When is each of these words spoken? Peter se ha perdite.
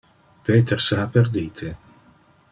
Peter 0.45 0.79
se 0.85 0.95
ha 0.99 1.05
perdite. 1.17 1.75